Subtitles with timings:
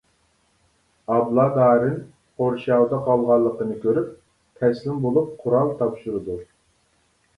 [1.15, 1.99] ئابلا دارىن
[2.41, 4.09] قورشاۋدا قالغانلىقىنى كۆرۈپ،
[4.63, 6.41] تەسلىم بولۇپ قورال تاپشۇرىدۇ.